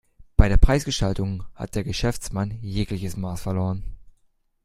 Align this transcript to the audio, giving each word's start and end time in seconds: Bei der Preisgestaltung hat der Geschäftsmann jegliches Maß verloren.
Bei 0.35 0.49
der 0.49 0.57
Preisgestaltung 0.57 1.43
hat 1.53 1.75
der 1.75 1.83
Geschäftsmann 1.83 2.57
jegliches 2.63 3.17
Maß 3.17 3.39
verloren. 3.39 3.83